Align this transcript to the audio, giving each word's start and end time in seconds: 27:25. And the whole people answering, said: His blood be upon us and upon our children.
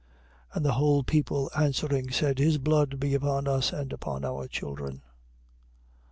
27:25. 0.53 0.55
And 0.55 0.65
the 0.65 0.71
whole 0.73 1.03
people 1.03 1.51
answering, 1.55 2.09
said: 2.09 2.39
His 2.39 2.57
blood 2.57 2.99
be 2.99 3.13
upon 3.13 3.47
us 3.47 3.71
and 3.71 3.93
upon 3.93 4.25
our 4.25 4.47
children. 4.47 5.03